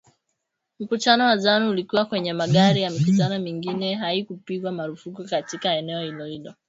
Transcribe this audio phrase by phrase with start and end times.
[0.79, 6.53] Mkutano wa Zanu ulikuwa kwenye magari na mikutano mingine haikupigwa marufuku katika eneo hilo hilo